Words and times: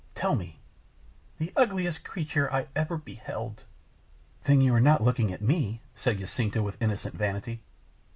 Tell 0.15 0.33
me." 0.35 0.57
"The 1.37 1.53
ugliest 1.55 2.03
creature 2.03 2.51
I 2.51 2.65
ever 2.75 2.97
beheld." 2.97 3.65
"Then 4.45 4.59
you 4.59 4.73
are 4.73 4.81
not 4.81 5.03
looking 5.03 5.31
at 5.31 5.43
me," 5.43 5.83
said 5.95 6.17
Jacinta, 6.17 6.63
with 6.63 6.81
innocent 6.81 7.13
vanity. 7.13 7.61